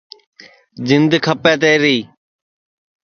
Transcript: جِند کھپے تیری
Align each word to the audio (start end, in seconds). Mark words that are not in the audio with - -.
جِند 0.85 1.11
کھپے 1.25 1.53
تیری 1.61 1.97